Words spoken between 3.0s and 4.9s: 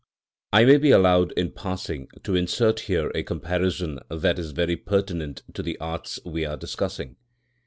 a comparison that is very